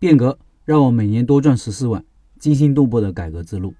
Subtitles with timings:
[0.00, 2.04] 变革让我每年多赚十四万，
[2.38, 3.74] 惊心动魄的改革之路。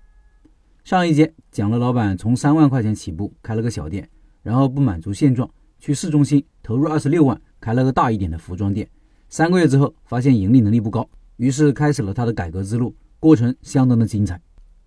[0.82, 4.08] 上一节讲了，老板从三万块钱起步开了个小店，
[4.42, 8.88] 然后不满足现状，去市中心投入二十六万开了个大一点的服装店。
[9.28, 14.40] 三个月之后，发现盈利能力不高，于是开始了他的改革之路，过程相当的精彩。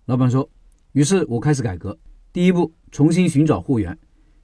[0.04, 0.46] 老板说
[0.92, 1.96] ：“于是我开始改革，
[2.30, 3.96] 第一步重新寻找货源，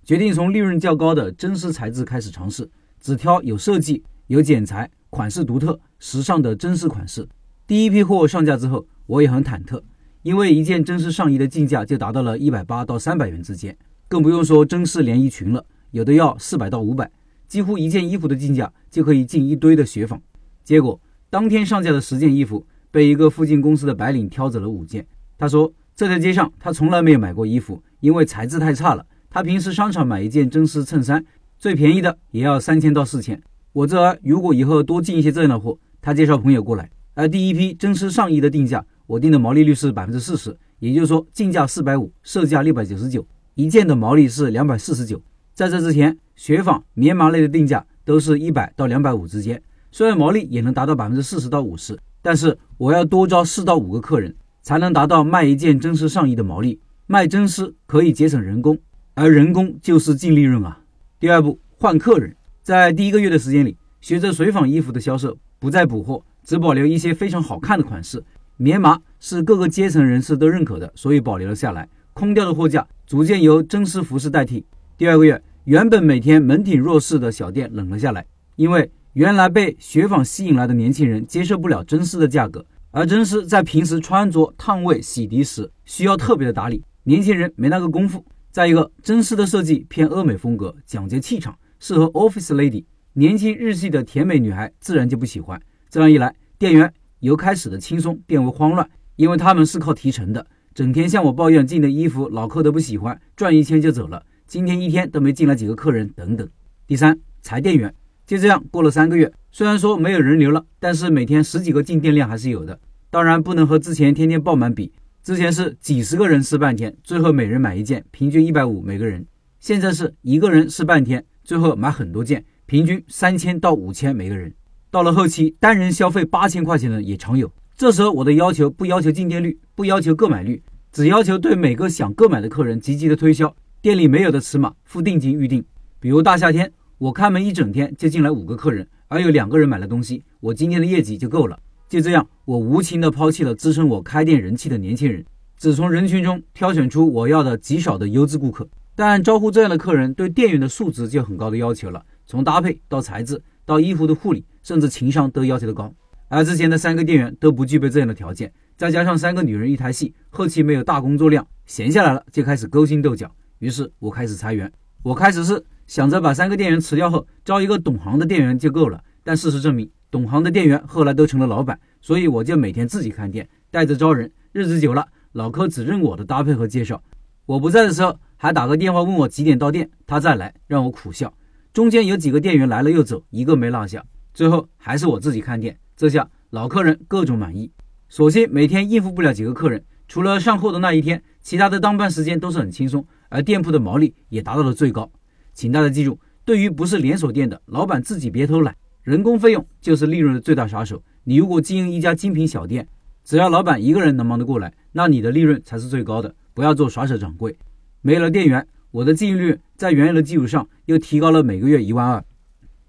[0.05, 7.29] 决定从利润较高的真丝材质开始尝试，只挑有设计、有剪裁、款式独特、时尚的真丝款式。
[7.67, 9.82] 第一批货上架之后，我也很忐忑。”
[10.23, 13.75] 因为一件真丝上衣的进价就达到了一百八到三百元之间，
[14.09, 17.11] 更不用说真丝连衣裙了，有的要四百到五百，
[17.46, 20.21] 几乎一件衣服的进价就可以进一堆的雪纺。
[20.64, 21.00] 结果
[21.31, 25.07] 当天上架的十件衣服被一个附近公司的白领挑走了五件。
[25.39, 29.07] 他说这条街上他从来没有买过衣服，因为材质太差了。
[29.31, 31.25] 他平时商场买一件真丝衬衫，
[31.58, 33.41] 最便宜的也要三千到四千。
[33.78, 36.91] 我这儿如果以后多进一些这样的货，他介绍朋友过来。
[37.14, 38.84] 而第一批真丝上衣的定价。
[39.06, 45.22] 我定的毛利率是百分之四十，也就是说进价四百五，售价六百九十九，一件的毛利是两百四十九。
[45.55, 56.80] 在这之前，雪纺、棉麻类的定价都是一百到两百五之间，虽然毛利也能达到百分之四十到五十，但是我要多招四到五个客人，才能达到卖一件真丝上衣的毛利。
[57.06, 58.77] 卖真丝可以节省人工，
[59.14, 60.80] 而人工就是净利润啊。
[61.20, 62.36] 第二步，换客人，
[62.69, 68.22] 在第一个月的时间里，随着水纺衣服的销售不再补货，只保留一些非常好看的款式。
[68.58, 71.89] 棉麻是各个阶层人士都认可的，所以保留了下来。
[72.12, 74.66] 空掉的货架逐渐由真丝服饰代替。
[74.98, 88.22] 第二个月，原本每天门庭若市的小店冷了下来，因为原来被雪纺吸引来的年轻人接受不了真丝的价格，而真丝在平时穿着、烫胃、洗涤时需要特别的打理，年轻人没那个功夫。
[88.50, 95.60] 再一个，真丝的设计偏欧美风格，讲究气场，适合 office lady，年轻日系的甜美女孩自然就不喜欢。
[95.88, 96.92] 这样一来，店员。
[97.20, 106.48] 由开始的轻松变为慌乱，因为他们是靠提成的，整天向我抱怨进的衣服老客都不喜欢，赚一千就走了，今天一天都没进来几个客人等等。
[106.86, 107.92] 第三，裁店员，
[108.24, 112.78] 就这样过了三个月，虽然说没有人流了，但是每天十几个进店量还是有的。
[113.11, 119.27] 当然不能和之前天天爆满比，之前是几十个人试半天，最后每人买一件，平均一百五每个人，
[119.58, 124.53] 现在是一个人试半天，最后买很多件，平均三千到五千每个人。
[124.91, 127.51] 到了后期，单人消费八千块钱的也常有。
[127.75, 133.57] 这时候我的要求不要求进店率，不要求购买率，只要求对每个想购买的客人积极的推销。
[133.81, 135.65] 店里没有的尺码，付定金预定。
[135.99, 141.59] 比如大夏天，我开门一整天就进来五个客人，而有两个人买了东西，我今天的业绩就够了。
[141.89, 145.25] 就这样，我无情的抛弃了支撑我开店人气的年轻人，
[145.57, 148.69] 只从人群中挑选出我要的极少的优质顾客。
[148.99, 154.45] 但招呼这样的客人，对店员的素质就很高的要求了，从搭配到材质到衣服的护理。
[154.61, 155.95] 甚至情商都要求的高，
[156.27, 163.31] 而之前的三个店员都不具备这样的条件，再加上三个女人一台戏，后期没有大工作量，闲下来了就开始勾心斗角。
[163.61, 164.71] 于是我开始裁员。
[165.05, 169.01] 我开始是想着把三个店员辞掉后，招一个懂行的店员就够了。
[169.23, 174.31] 但事实证明，懂行的店员后来都成了老板，所以我就每天自己看店，带着招人。
[174.53, 177.03] 日子久了，老柯只认我的搭配和介绍。
[177.49, 181.33] 我不在的时候，还打个电话问我几点到店，他再来，让我苦笑。
[181.73, 184.05] 中间有几个店员来了又走，一个没落下。
[184.35, 187.73] 最后还是我自己看店，这下老客人各种满意。
[188.11, 195.11] 所幸每天应付不了几个客人，除了上货的那一天，其他的当班时间都是很轻松，而店铺的毛利也达到了最高。
[195.55, 201.03] 请大家记住，对于不是连锁店的老板，自己别偷懒，人工费用就是利润的最大杀手。
[201.25, 202.87] 你如果经营一家精品小店，
[203.25, 206.35] 只要老板一个人能忙得过来，那你的利润才是最高的。
[206.59, 207.57] 不要做耍手掌柜。
[208.01, 212.25] 没了店员，我的净利率在原有的基础上又提高了每个月一万二。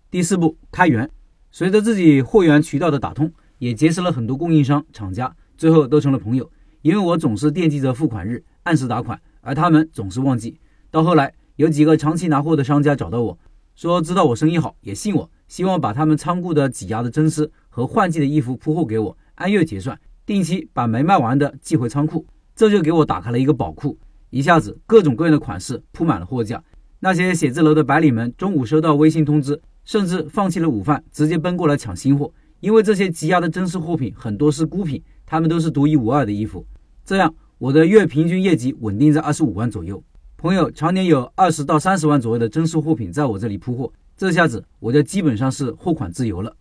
[0.09, 1.07] 第四步，开源。
[1.51, 6.49] 随着自己货源渠道的打通，也结识了很多供应商、厂家，最后都成了朋友。
[6.81, 10.57] 因为我总是惦记着付款日，按时打款，而他们总是忘记。
[10.89, 13.37] 到后来，有几个长期拿货的商家找到我，
[13.75, 22.25] 说知道我生意好，也信我，希望把他们仓库的挤压的真丝和换季的衣服铺货给我，按月结算，定期把没卖完的寄回仓库。
[22.59, 23.97] 这就给我打开了一个宝库，
[24.31, 26.61] 一下子各种各样的款式铺满了货架。
[26.99, 29.61] 那些写字楼的白领们，中午收到微信通知。
[29.85, 32.29] 甚至放弃了午饭，直接奔过来抢新货。
[32.59, 36.65] 因为这些积压的真实货品很多是孤品，他们都是独一无二的衣服。
[37.05, 40.03] 这样，我的月平均业绩稳定在二十五万左右。
[40.35, 46.53] 朋友常年有二十到三十万左右的真实货品在我这里铺货，这下子我就基本上是货款自由了。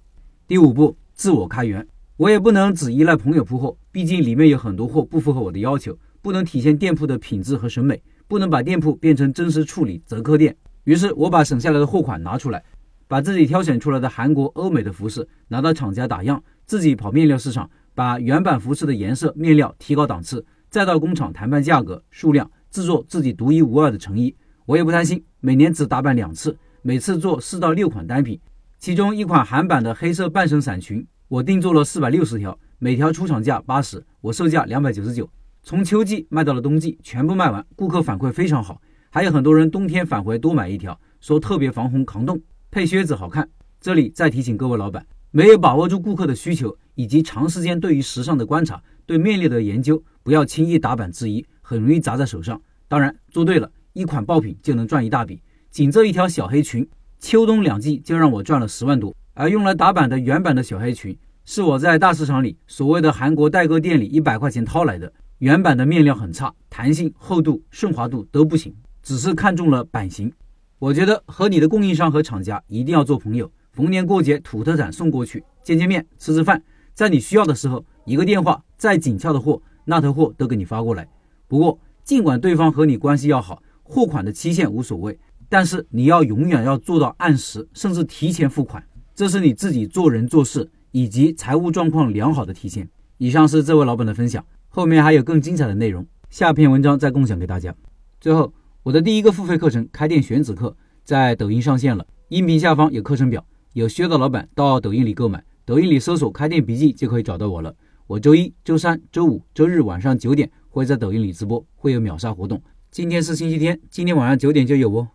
[0.46, 1.84] 第五步，自我开源。
[2.16, 10.56] 我也不能只依赖朋友铺货，毕竟里面有很多货不符合我的要求，不能体现店铺的品质和审美，不能把店铺变成真实处理折扣店。
[10.84, 12.62] 于是我把省下来的货款拿出来。
[13.08, 24.32] 把自己挑选出来的韩国、欧美的服饰拿到厂家打样，自己跑面料市场，把原版服饰的颜色、面料提高档次，再到工厂谈判价格、数量，制作自己独一无二的成衣。
[24.64, 28.38] 我也不贪心，每年只打版两次，每次做四到六款单品。
[28.78, 35.28] 其中一款韩版的黑色半身伞裙，我定做了四百六十条，每条出厂价八十，我售价两百九十九。
[35.64, 38.80] 从秋季卖到了冬季，全部卖完，顾客反馈非常好，
[39.10, 42.40] 还有很多人冬天返回多买一条，说特别防红抗冻，
[42.70, 43.48] 配靴子好看。
[43.80, 52.62] 这里再提醒各位老板，没有把握住顾客的需求，以及长时间对于时尚的观察，对面料的研究，不要轻易打板制衣，很容易砸在手上。
[52.86, 53.68] 当然做对了。
[53.94, 55.42] 一款爆品就能赚一大笔，
[55.72, 56.88] 仅这一条小黑裙，
[57.18, 59.12] 秋冬两季就让我赚了十万多。
[59.34, 61.16] 而用来打板的原版的小黑裙，
[61.50, 65.10] 是我在大市场里所谓的韩国代购店里一百块钱掏来的。
[65.38, 70.30] 原版的面料很差，弹性、厚度、顺滑度都不行，只是看中了版型。
[70.78, 76.62] 我觉得和你的供应商和厂家一定要做朋友，逢年过节土特产送过去，见见面，吃吃饭，
[76.92, 81.08] 在你需要的时候，一个电话，再紧俏的货，那头货都给你发过来。
[81.46, 83.62] 不过，尽管对方和你关系要好。
[83.82, 85.18] 货款的期限无所谓，
[85.48, 88.84] 但是你要永远要做到按时，甚至提前付款，
[89.14, 92.88] 这是你自己做人做事以及财务状况良好的体现。
[93.18, 97.74] 以上是这位老板的分享，后面还有更精彩的内容，下篇文章再共享给大家。
[98.20, 98.52] 最后，
[98.82, 100.70] 我的第一个付费课程《开店选址课》
[101.04, 107.74] 在抖音上线了，音频下方有课程表，有需要的老板到抖音里购买，抖音里搜索“开店笔记”就可以找到我了。
[108.06, 112.62] 我周一、周三、周五、周日晚上九点会在抖音里直播，会有秒杀活动。
[112.90, 115.08] 今天是星期天，今天晚上九点就有哦。